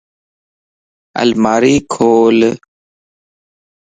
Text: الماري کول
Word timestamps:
الماري 1.21 1.75
کول 1.93 2.37